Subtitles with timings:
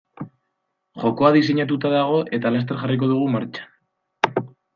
[1.03, 4.43] Jokoa diseinatuta dago eta laster jarriko dugu martxan.